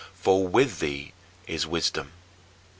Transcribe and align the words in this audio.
For 0.15 0.47
with 0.47 0.79
thee 0.79 1.13
is 1.45 1.67
wisdom. 1.67 2.11